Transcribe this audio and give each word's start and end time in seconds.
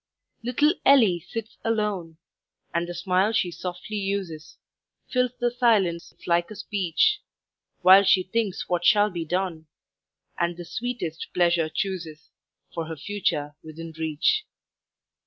Little 0.41 0.73
Ellie 0.83 1.19
sits 1.19 1.59
alone, 1.63 2.17
And 2.73 2.87
the 2.87 2.93
smile 2.95 3.33
she 3.33 3.51
softly 3.51 3.97
uses, 3.97 4.57
Fills 5.11 5.31
the 5.39 5.51
silence 5.51 6.11
like 6.25 6.49
a 6.49 6.55
speech, 6.55 7.19
While 7.83 8.03
she 8.03 8.23
thinks 8.23 8.67
what 8.67 8.83
shall 8.83 9.11
be 9.11 9.25
done, 9.25 9.67
And 10.39 10.57
the 10.57 10.65
sweetest 10.65 11.27
pleasure 11.35 11.69
chooses 11.69 12.31
For 12.73 12.87
her 12.87 12.97
future 12.97 13.53
within 13.63 13.91
reach. 13.91 14.43